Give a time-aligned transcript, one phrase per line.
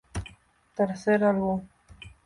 [0.77, 1.57] Tercer álbum?